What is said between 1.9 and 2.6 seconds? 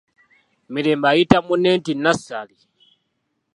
Nassali?